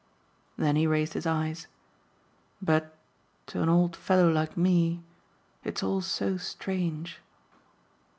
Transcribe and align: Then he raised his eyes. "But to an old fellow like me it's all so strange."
Then 0.57 0.77
he 0.77 0.87
raised 0.87 1.13
his 1.13 1.27
eyes. 1.27 1.67
"But 2.59 2.97
to 3.45 3.61
an 3.61 3.69
old 3.69 3.95
fellow 3.95 4.31
like 4.31 4.57
me 4.57 5.03
it's 5.63 5.83
all 5.83 6.01
so 6.01 6.37
strange." 6.37 7.19